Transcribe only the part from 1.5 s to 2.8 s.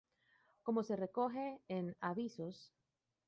en "Avisos.